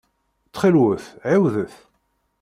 Ttxil-wet 0.47 1.05
ɛiwdet. 1.29 1.75